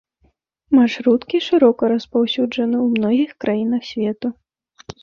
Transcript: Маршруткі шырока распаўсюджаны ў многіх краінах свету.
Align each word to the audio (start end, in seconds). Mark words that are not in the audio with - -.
Маршруткі 0.75 1.37
шырока 1.49 1.83
распаўсюджаны 1.93 2.77
ў 2.85 2.87
многіх 2.99 3.31
краінах 3.47 3.81
свету. 3.93 4.27